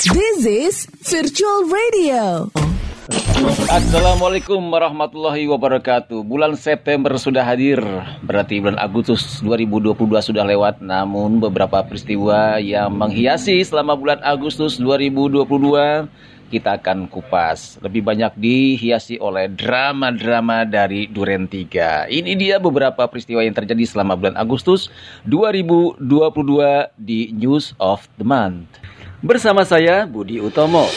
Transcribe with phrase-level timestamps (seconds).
[0.00, 0.74] This is
[1.12, 2.48] Virtual Radio.
[3.68, 6.24] Assalamualaikum warahmatullahi wabarakatuh.
[6.24, 7.84] Bulan September sudah hadir.
[8.24, 10.80] Berarti bulan Agustus 2022 sudah lewat.
[10.80, 15.44] Namun beberapa peristiwa yang menghiasi selama bulan Agustus 2022
[16.48, 17.76] Kita akan kupas.
[17.84, 24.16] Lebih banyak dihiasi oleh drama-drama dari Duren 3 Ini dia beberapa peristiwa yang terjadi selama
[24.16, 24.88] bulan Agustus
[25.28, 26.00] 2022
[26.96, 28.80] di News of the Month
[29.20, 30.96] Bersama saya Budi Utomo 1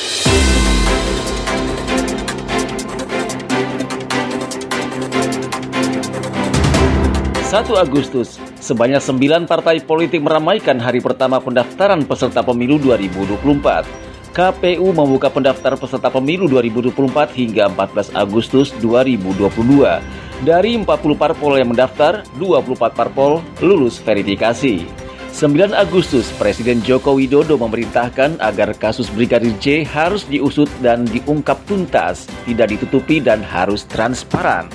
[7.76, 13.84] Agustus, sebanyak 9 partai politik meramaikan hari pertama pendaftaran peserta pemilu 2024.
[14.32, 20.00] KPU membuka pendaftar peserta pemilu 2024 hingga 14 Agustus 2022.
[20.48, 20.88] Dari 40
[21.20, 25.03] parpol yang mendaftar, 24 parpol lulus verifikasi.
[25.34, 32.30] 9 Agustus, Presiden Joko Widodo memerintahkan agar kasus Brigadir J harus diusut dan diungkap tuntas,
[32.46, 34.70] tidak ditutupi dan harus transparan.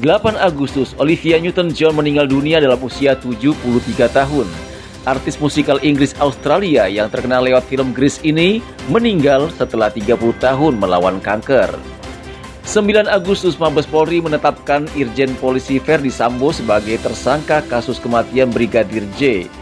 [0.00, 4.48] 8 Agustus, Olivia Newton-John meninggal dunia dalam usia 73 tahun.
[5.04, 11.20] Artis musikal Inggris Australia yang terkenal lewat film Grease ini meninggal setelah 30 tahun melawan
[11.20, 11.76] kanker.
[12.64, 19.52] 9 Agustus Mabes Polri menetapkan Irjen Polisi Verdi Sambo sebagai tersangka kasus kematian Brigadir J.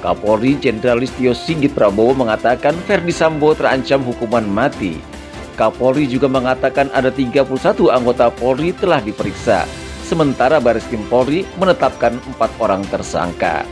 [0.00, 4.96] Kapolri Jenderal Listio Sigit Prabowo mengatakan Verdi Sambo terancam hukuman mati.
[5.60, 7.44] Kapolri juga mengatakan ada 31
[7.92, 9.68] anggota Polri telah diperiksa,
[10.08, 13.68] sementara Baris Krim Polri menetapkan empat orang tersangka.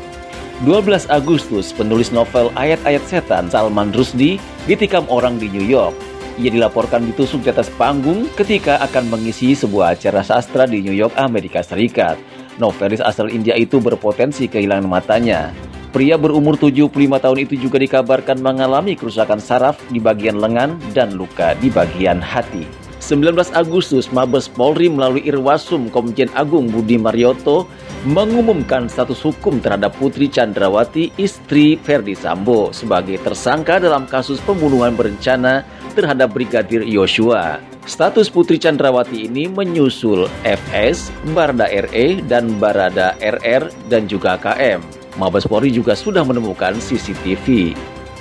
[0.68, 4.36] 12 Agustus, penulis novel Ayat-Ayat Setan Salman Rusdi
[4.68, 5.96] ditikam orang di New York.
[6.38, 11.14] Ia dilaporkan ditusuk di atas panggung ketika akan mengisi sebuah acara sastra di New York,
[11.18, 12.14] Amerika Serikat.
[12.58, 15.54] Novelis asal India itu berpotensi kehilangan matanya.
[15.88, 21.56] Pria berumur 75 tahun itu juga dikabarkan mengalami kerusakan saraf di bagian lengan dan luka
[21.56, 22.68] di bagian hati.
[23.00, 27.64] 19 Agustus, Mabes Polri melalui Irwasum Komjen Agung Budi Marioto
[28.04, 35.64] mengumumkan status hukum terhadap Putri Chandrawati, istri Ferdi Sambo, sebagai tersangka dalam kasus pembunuhan berencana
[35.96, 37.64] terhadap Brigadir Yosua.
[37.88, 44.97] Status Putri Chandrawati ini menyusul FS, Barda RE, dan Barada RR, dan juga KM.
[45.18, 47.74] Mabes Polri juga sudah menemukan CCTV.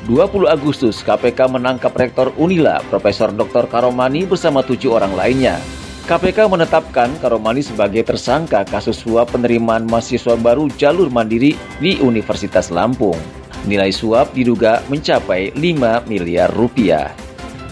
[0.09, 3.69] 20 Agustus, KPK menangkap Rektor Unila, Profesor Dr.
[3.69, 5.61] Karomani bersama tujuh orang lainnya.
[6.09, 13.19] KPK menetapkan Karomani sebagai tersangka kasus suap penerimaan mahasiswa baru jalur mandiri di Universitas Lampung.
[13.67, 17.13] Nilai suap diduga mencapai 5 miliar rupiah.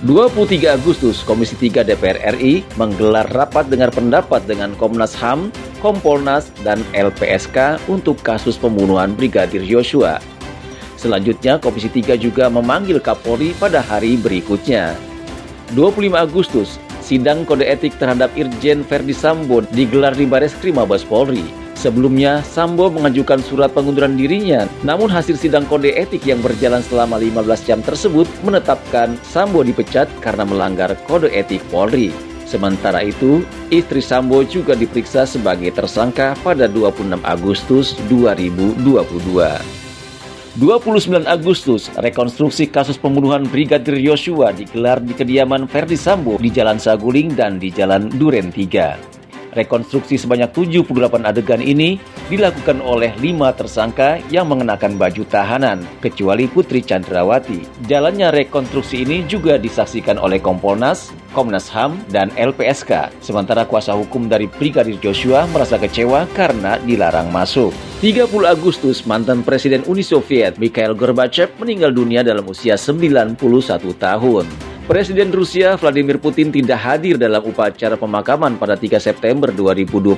[0.04, 5.50] 23 Agustus, Komisi 3 DPR RI menggelar rapat dengar pendapat dengan Komnas HAM,
[5.86, 10.18] Kompolnas, dan LPSK untuk kasus pembunuhan Brigadir Yosua.
[10.98, 14.98] Selanjutnya, Komisi 3 juga memanggil Kapolri pada hari berikutnya.
[15.78, 21.46] 25 Agustus, sidang kode etik terhadap Irjen Verdi Sambo digelar di Baris Krim Mabes Polri.
[21.78, 27.62] Sebelumnya, Sambo mengajukan surat pengunduran dirinya, namun hasil sidang kode etik yang berjalan selama 15
[27.70, 32.35] jam tersebut menetapkan Sambo dipecat karena melanggar kode etik Polri.
[32.46, 33.42] Sementara itu,
[33.74, 39.84] istri Sambo juga diperiksa sebagai tersangka pada 26 Agustus 2022.
[40.56, 47.36] 29 Agustus, rekonstruksi kasus pembunuhan Brigadir Yosua digelar di kediaman Verdi Sambo di Jalan Saguling
[47.36, 49.15] dan di Jalan Duren 3.
[49.56, 51.96] Rekonstruksi sebanyak 78 adegan ini
[52.28, 57.64] dilakukan oleh lima tersangka yang mengenakan baju tahanan, kecuali Putri Chandrawati.
[57.88, 63.16] Jalannya rekonstruksi ini juga disaksikan oleh Kompolnas, Komnas HAM, dan LPSK.
[63.24, 67.72] Sementara kuasa hukum dari Brigadir Joshua merasa kecewa karena dilarang masuk.
[68.04, 73.40] 30 Agustus, mantan Presiden Uni Soviet Mikhail Gorbachev meninggal dunia dalam usia 91
[73.96, 74.75] tahun.
[74.86, 80.14] Presiden Rusia Vladimir Putin tidak hadir dalam upacara pemakaman pada 3 September 2022.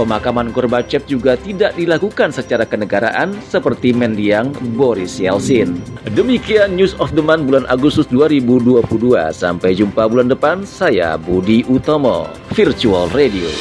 [0.00, 5.76] Pemakaman Gorbachev juga tidak dilakukan secara kenegaraan seperti mendiang Boris Yeltsin.
[6.16, 8.88] Demikian News of the Month bulan Agustus 2022.
[9.36, 12.24] Sampai jumpa bulan depan, saya Budi Utomo,
[12.56, 13.52] Virtual Radio.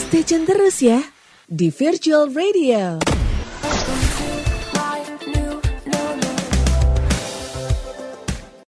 [0.00, 1.15] Stay tune terus ya
[1.48, 2.98] di Virtual Radio.